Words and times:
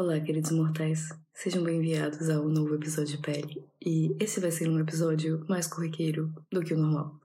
Olá, 0.00 0.18
queridos 0.18 0.50
mortais. 0.52 1.10
Sejam 1.34 1.62
bem-vindos 1.62 2.30
ao 2.30 2.48
novo 2.48 2.74
episódio 2.74 3.18
de 3.18 3.22
Pele. 3.22 3.62
E 3.84 4.16
esse 4.18 4.40
vai 4.40 4.50
ser 4.50 4.66
um 4.66 4.78
episódio 4.78 5.44
mais 5.46 5.66
corriqueiro 5.66 6.32
do 6.50 6.62
que 6.62 6.72
o 6.72 6.78
normal. 6.78 7.20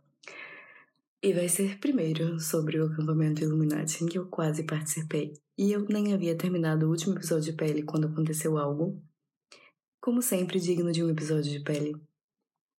E 1.23 1.31
vai 1.31 1.47
ser 1.47 1.79
primeiro 1.79 2.37
sobre 2.37 2.77
o 2.77 2.87
acampamento 2.87 3.41
Illuminati, 3.41 4.03
em 4.03 4.07
que 4.07 4.19
eu 4.19 4.27
quase 4.27 4.65
participei. 4.65 5.31
E 5.57 5.71
eu 5.71 5.85
nem 5.87 6.13
havia 6.13 6.37
terminado 6.37 6.85
o 6.85 6.89
último 6.89 7.15
episódio 7.15 7.49
de 7.49 7.53
Pele 7.53 7.81
quando 7.81 8.07
aconteceu 8.07 8.57
algo. 8.57 9.01
Como 10.01 10.21
sempre, 10.21 10.59
digno 10.59 10.91
de 10.91 11.01
um 11.01 11.09
episódio 11.09 11.49
de 11.49 11.61
Pele. 11.61 11.95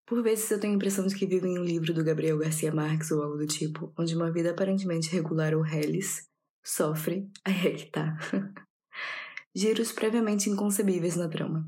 Por 0.06 0.22
vezes 0.22 0.50
eu 0.50 0.60
tenho 0.60 0.74
a 0.74 0.76
impressão 0.76 1.06
de 1.06 1.16
que 1.16 1.26
vivo 1.26 1.46
em 1.46 1.58
um 1.58 1.64
livro 1.64 1.94
do 1.94 2.04
Gabriel 2.04 2.36
Garcia 2.36 2.70
Marques 2.70 3.10
ou 3.10 3.22
algo 3.22 3.38
do 3.38 3.46
tipo, 3.46 3.90
onde 3.98 4.14
uma 4.14 4.30
vida 4.30 4.50
aparentemente 4.50 5.10
regular 5.10 5.54
ou 5.54 5.62
reles 5.62 6.28
sofre, 6.62 7.30
aí 7.42 7.68
é 7.68 7.70
que 7.70 7.86
tá. 7.86 8.18
giros 9.56 9.90
previamente 9.90 10.50
inconcebíveis 10.50 11.16
na 11.16 11.30
trama. 11.30 11.66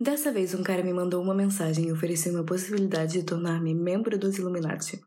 Dessa 0.00 0.32
vez, 0.32 0.54
um 0.54 0.62
cara 0.64 0.82
me 0.82 0.92
mandou 0.92 1.22
uma 1.22 1.34
mensagem 1.34 1.86
e 1.86 1.92
ofereceu 1.92 2.34
uma 2.34 2.44
possibilidade 2.44 3.12
de 3.12 3.22
tornar-me 3.22 3.76
membro 3.76 4.18
dos 4.18 4.38
Illuminati. 4.38 5.00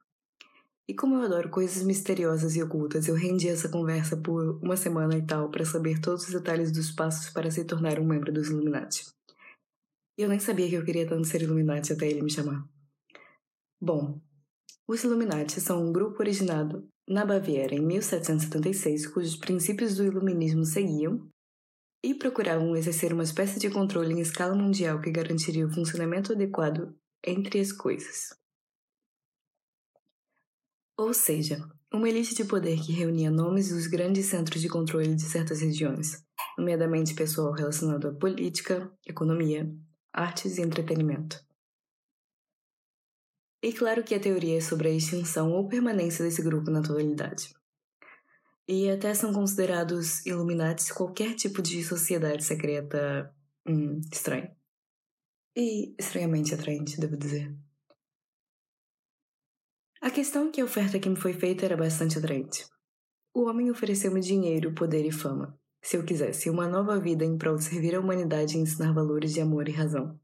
E 0.88 0.94
como 0.94 1.16
eu 1.16 1.24
adoro 1.24 1.50
coisas 1.50 1.84
misteriosas 1.84 2.56
e 2.56 2.64
ocultas, 2.64 3.10
eu 3.10 3.16
rendi 3.16 3.50
essa 3.50 3.68
conversa 3.68 4.16
por 4.16 4.64
uma 4.64 4.78
semana 4.78 5.18
e 5.18 5.26
tal 5.26 5.52
para 5.52 5.66
saber 5.66 6.00
todos 6.00 6.26
os 6.26 6.34
detalhes 6.34 6.72
dos 6.72 6.92
passos 6.92 7.30
para 7.30 7.52
se 7.52 7.66
tornar 7.66 8.00
um 8.00 8.06
membro 8.06 8.32
dos 8.32 8.48
Illuminati. 8.48 9.04
E 10.18 10.22
eu 10.22 10.30
nem 10.30 10.40
sabia 10.40 10.70
que 10.70 10.76
eu 10.76 10.86
queria 10.86 11.08
tanto 11.08 11.28
ser 11.28 11.42
Illuminati 11.42 11.92
até 11.92 12.08
ele 12.08 12.22
me 12.22 12.32
chamar. 12.32 12.66
Bom, 13.80 14.22
os 14.88 15.04
Illuminati 15.04 15.60
são 15.60 15.86
um 15.86 15.92
grupo 15.92 16.22
originado 16.22 16.88
na 17.12 17.26
Baviera 17.26 17.76
em 17.76 17.82
1776, 17.82 19.08
cujos 19.08 19.36
princípios 19.36 19.98
do 19.98 20.06
iluminismo 20.06 20.64
seguiam 20.64 21.30
e 22.02 22.16
procuravam 22.16 22.76
exercer 22.76 23.12
uma 23.12 23.24
espécie 23.24 23.60
de 23.60 23.70
controle 23.70 24.14
em 24.14 24.22
escala 24.22 24.56
mundial 24.56 25.02
que 25.02 25.12
garantiria 25.12 25.68
o 25.68 25.74
funcionamento 25.74 26.32
adequado 26.32 26.96
entre 27.24 27.60
as 27.60 27.74
coisas. 27.74 28.30
Ou 30.98 31.14
seja, 31.14 31.60
uma 31.94 32.08
elite 32.08 32.34
de 32.34 32.46
poder 32.46 32.80
que 32.80 32.94
reunia 32.94 33.30
nomes 33.30 33.70
dos 33.70 33.88
grandes 33.88 34.28
centros 34.28 34.62
de 34.62 34.70
controle 34.70 35.14
de 35.14 35.24
certas 35.24 35.60
regiões, 35.60 36.24
nomeadamente 36.58 37.14
pessoal 37.14 37.52
relacionado 37.52 38.08
à 38.08 38.14
política, 38.14 38.90
economia, 39.06 39.70
artes 40.14 40.58
e 40.58 40.62
entretenimento. 40.62 41.51
E 43.64 43.72
claro 43.72 44.04
que 44.04 44.16
a 44.16 44.20
teoria 44.20 44.58
é 44.58 44.62
sobre 44.62 44.88
a 44.88 44.92
extinção 44.92 45.52
ou 45.52 45.68
permanência 45.68 46.26
desse 46.26 46.42
grupo 46.42 46.72
na 46.72 46.80
atualidade. 46.80 47.54
E 48.68 48.90
até 48.90 49.14
são 49.14 49.32
considerados 49.32 50.26
Illuminatis 50.26 50.92
qualquer 50.92 51.36
tipo 51.36 51.62
de 51.62 51.84
sociedade 51.84 52.44
secreta 52.44 53.32
hum, 53.68 54.02
estranha. 54.12 54.56
E 55.56 55.94
estranhamente 56.00 56.56
atraente, 56.56 57.00
devo 57.00 57.16
dizer. 57.16 57.56
A 60.02 60.10
questão 60.10 60.48
é 60.48 60.52
que 60.52 60.62
a 60.62 60.66
oferta 60.66 61.00
que 61.00 61.10
me 61.10 61.16
foi 61.16 61.34
feita 61.34 61.66
era 61.66 61.78
bastante 61.78 62.18
atraente. 62.18 62.66
O 63.32 63.44
homem 63.44 63.70
ofereceu-me 63.70 64.22
dinheiro, 64.22 64.74
poder 64.74 65.06
e 65.06 65.12
fama, 65.12 65.56
se 65.84 65.98
eu 65.98 66.04
quisesse 66.04 66.50
uma 66.50 66.68
nova 66.68 67.00
vida 67.00 67.24
em 67.24 67.38
prol 67.38 67.58
de 67.58 67.66
servir 67.66 67.96
a 67.96 68.00
humanidade 68.00 68.58
e 68.58 68.60
ensinar 68.60 68.92
valores 68.92 69.34
de 69.34 69.42
amor 69.42 69.70
e 69.70 69.72
razão 69.72 70.20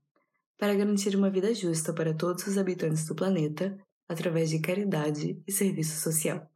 para 0.58 0.76
garantir 0.76 1.16
uma 1.16 1.30
vida 1.30 1.54
justa 1.54 1.94
para 1.94 2.14
todos 2.14 2.48
os 2.48 2.58
habitantes 2.58 3.06
do 3.06 3.16
planeta 3.16 3.78
através 4.08 4.50
de 4.50 4.60
caridade 4.60 5.42
e 5.46 5.52
serviço 5.52 6.02
social. 6.02 6.50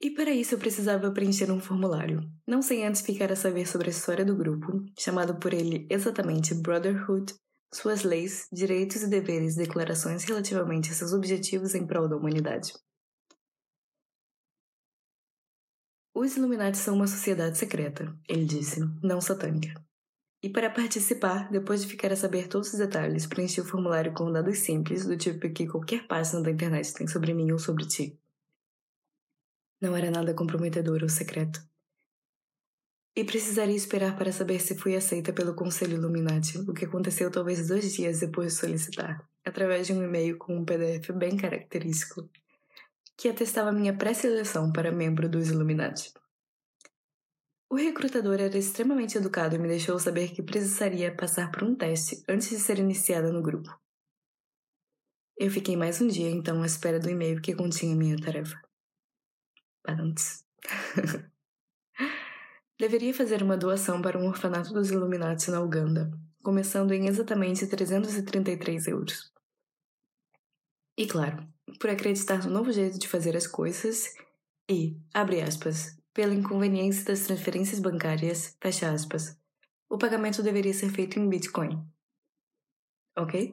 E 0.00 0.10
para 0.10 0.30
isso 0.30 0.54
eu 0.54 0.58
precisava 0.58 1.10
preencher 1.10 1.50
um 1.50 1.58
formulário, 1.58 2.30
não 2.46 2.60
sem 2.60 2.86
antes 2.86 3.00
ficar 3.00 3.32
a 3.32 3.36
saber 3.36 3.66
sobre 3.66 3.88
a 3.88 3.90
história 3.90 4.24
do 4.24 4.36
grupo, 4.36 4.84
chamado 4.98 5.38
por 5.38 5.54
ele 5.54 5.86
exatamente 5.90 6.54
Brotherhood, 6.54 7.34
suas 7.72 8.02
leis, 8.02 8.46
direitos 8.52 9.02
e 9.02 9.08
deveres 9.08 9.56
declarações 9.56 10.24
relativamente 10.24 10.90
a 10.90 10.94
seus 10.94 11.12
objetivos 11.12 11.74
em 11.74 11.86
prol 11.86 12.06
da 12.06 12.16
humanidade. 12.16 12.74
Os 16.14 16.36
Illuminati 16.36 16.76
são 16.76 16.94
uma 16.94 17.06
sociedade 17.06 17.56
secreta, 17.58 18.16
ele 18.28 18.44
disse, 18.44 18.80
não 19.02 19.20
satânica. 19.20 19.82
E 20.44 20.50
para 20.50 20.68
participar, 20.68 21.50
depois 21.50 21.80
de 21.80 21.88
ficar 21.88 22.12
a 22.12 22.16
saber 22.16 22.48
todos 22.48 22.70
os 22.70 22.78
detalhes, 22.78 23.26
preenchi 23.26 23.62
o 23.62 23.64
formulário 23.64 24.12
com 24.12 24.30
dados 24.30 24.58
simples, 24.58 25.06
do 25.06 25.16
tipo 25.16 25.50
que 25.50 25.66
qualquer 25.66 26.06
página 26.06 26.42
da 26.42 26.50
internet 26.50 26.92
tem 26.92 27.06
sobre 27.06 27.32
mim 27.32 27.50
ou 27.50 27.58
sobre 27.58 27.86
ti. 27.86 28.20
Não 29.80 29.96
era 29.96 30.10
nada 30.10 30.34
comprometedor 30.34 31.02
ou 31.02 31.08
secreto. 31.08 31.66
E 33.16 33.24
precisaria 33.24 33.74
esperar 33.74 34.18
para 34.18 34.32
saber 34.32 34.60
se 34.60 34.76
fui 34.76 34.94
aceita 34.94 35.32
pelo 35.32 35.54
Conselho 35.54 35.94
Illuminati, 35.94 36.58
o 36.58 36.74
que 36.74 36.84
aconteceu 36.84 37.30
talvez 37.30 37.66
dois 37.66 37.94
dias 37.94 38.20
depois 38.20 38.52
de 38.52 38.60
solicitar, 38.60 39.26
através 39.46 39.86
de 39.86 39.94
um 39.94 40.04
e-mail 40.04 40.36
com 40.36 40.58
um 40.58 40.64
PDF 40.66 41.10
bem 41.16 41.38
característico, 41.38 42.28
que 43.16 43.30
atestava 43.30 43.72
minha 43.72 43.96
pré-seleção 43.96 44.70
para 44.70 44.92
membro 44.92 45.26
dos 45.26 45.48
Illuminati. 45.48 46.12
O 47.74 47.76
recrutador 47.76 48.40
era 48.40 48.56
extremamente 48.56 49.18
educado 49.18 49.56
e 49.56 49.58
me 49.58 49.66
deixou 49.66 49.98
saber 49.98 50.32
que 50.32 50.40
precisaria 50.40 51.12
passar 51.12 51.50
por 51.50 51.64
um 51.64 51.74
teste 51.74 52.22
antes 52.28 52.48
de 52.50 52.60
ser 52.60 52.78
iniciada 52.78 53.32
no 53.32 53.42
grupo. 53.42 53.68
Eu 55.36 55.50
fiquei 55.50 55.76
mais 55.76 56.00
um 56.00 56.06
dia, 56.06 56.30
então, 56.30 56.62
à 56.62 56.66
espera 56.66 57.00
do 57.00 57.10
e-mail 57.10 57.42
que 57.42 57.52
continha 57.52 57.96
minha 57.96 58.16
tarefa. 58.16 58.62
Antes. 59.88 60.44
Deveria 62.78 63.12
fazer 63.12 63.42
uma 63.42 63.56
doação 63.56 64.00
para 64.00 64.20
um 64.20 64.28
orfanato 64.28 64.72
dos 64.72 64.92
Illuminati 64.92 65.50
na 65.50 65.60
Uganda, 65.60 66.12
começando 66.44 66.92
em 66.92 67.08
exatamente 67.08 67.66
333 67.66 68.86
euros. 68.86 69.32
E 70.96 71.08
claro, 71.08 71.44
por 71.80 71.90
acreditar 71.90 72.44
no 72.44 72.52
novo 72.52 72.70
jeito 72.70 73.00
de 73.00 73.08
fazer 73.08 73.36
as 73.36 73.48
coisas 73.48 74.14
e, 74.70 74.96
abre 75.12 75.42
aspas, 75.42 75.98
pela 76.14 76.32
inconveniência 76.32 77.04
das 77.04 77.24
transferências 77.26 77.80
bancárias, 77.80 78.56
fecha 78.62 78.90
aspas, 78.90 79.36
o 79.90 79.98
pagamento 79.98 80.42
deveria 80.42 80.72
ser 80.72 80.88
feito 80.90 81.18
em 81.18 81.28
Bitcoin. 81.28 81.84
Ok? 83.16 83.52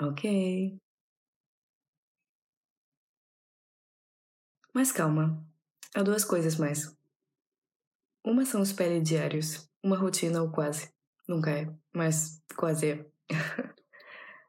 Ok. 0.00 0.78
Mas 4.72 4.90
calma, 4.90 5.46
há 5.94 6.02
duas 6.02 6.24
coisas 6.24 6.56
mais. 6.56 6.96
Uma 8.24 8.44
são 8.44 8.62
os 8.62 8.72
pele 8.72 9.00
diários, 9.00 9.70
uma 9.82 9.96
rotina 9.96 10.42
ou 10.42 10.50
quase. 10.50 10.92
Nunca 11.28 11.50
é, 11.50 11.72
mas 11.92 12.42
quase 12.56 12.90
é. 12.90 13.10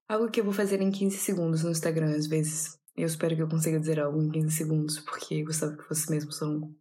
Algo 0.07 0.31
que 0.31 0.39
eu 0.39 0.43
vou 0.43 0.53
fazer 0.53 0.81
em 0.81 0.91
15 0.91 1.17
segundos 1.17 1.63
no 1.63 1.71
Instagram 1.71 2.15
às 2.15 2.27
vezes. 2.27 2.79
Eu 2.97 3.07
espero 3.07 3.35
que 3.35 3.41
eu 3.41 3.49
consiga 3.49 3.77
dizer 3.77 3.99
algo 3.99 4.21
em 4.21 4.31
15 4.31 4.55
segundos, 4.55 4.99
porque 5.01 5.43
gostava 5.43 5.75
que 5.75 5.83
fosse 5.83 6.09
mesmo 6.09 6.31
só 6.31 6.45
um. 6.47 6.73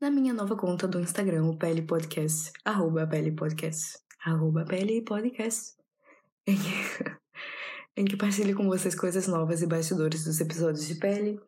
Na 0.00 0.10
minha 0.10 0.34
nova 0.34 0.56
conta 0.56 0.88
do 0.88 0.98
Instagram, 0.98 1.44
o 1.44 1.56
PL 1.56 1.82
Podcast, 1.82 2.50
arroba 2.64 3.06
PL 3.06 3.30
Podcast, 3.36 4.00
arroba 4.24 4.64
PL 4.64 5.00
Podcast, 5.02 5.76
em 6.44 6.56
que, 6.56 6.60
em 7.96 8.04
que 8.04 8.16
partilho 8.16 8.56
com 8.56 8.66
vocês 8.66 8.96
coisas 8.96 9.28
novas 9.28 9.62
e 9.62 9.66
bastidores 9.66 10.24
dos 10.24 10.40
episódios 10.40 10.88
de 10.88 10.96
PL, 10.96 11.40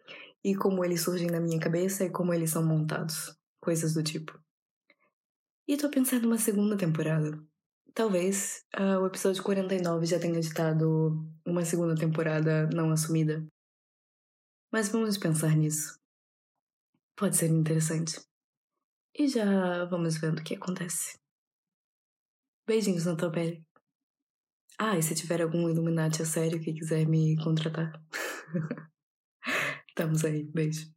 e 0.44 0.54
como 0.54 0.84
eles 0.84 1.00
surgem 1.00 1.26
na 1.26 1.40
minha 1.40 1.58
cabeça 1.58 2.04
e 2.04 2.10
como 2.10 2.32
eles 2.32 2.50
são 2.50 2.64
montados, 2.64 3.36
coisas 3.60 3.92
do 3.92 4.04
tipo. 4.04 4.38
E 5.66 5.76
tô 5.76 5.90
pensando 5.90 6.22
numa 6.22 6.38
segunda 6.38 6.76
temporada. 6.76 7.42
Talvez 7.94 8.66
uh, 8.76 8.98
o 9.00 9.06
episódio 9.06 9.40
49 9.44 10.04
já 10.04 10.18
tenha 10.18 10.40
ditado 10.40 11.24
uma 11.46 11.64
segunda 11.64 11.94
temporada 11.94 12.66
não 12.74 12.90
assumida. 12.90 13.46
Mas 14.72 14.88
vamos 14.88 15.16
pensar 15.16 15.54
nisso. 15.56 15.96
Pode 17.16 17.36
ser 17.36 17.50
interessante. 17.50 18.20
E 19.16 19.28
já 19.28 19.84
vamos 19.84 20.18
vendo 20.18 20.40
o 20.40 20.42
que 20.42 20.56
acontece. 20.56 21.16
Beijinhos 22.66 23.04
na 23.04 23.14
tua 23.14 23.30
pele. 23.30 23.64
Ah, 24.76 24.98
e 24.98 25.02
se 25.02 25.14
tiver 25.14 25.40
algum 25.40 25.68
Illuminati 25.68 26.20
a 26.20 26.26
sério 26.26 26.60
que 26.60 26.72
quiser 26.72 27.06
me 27.06 27.36
contratar. 27.44 27.92
Estamos 29.88 30.24
aí. 30.24 30.42
Beijo. 30.42 30.92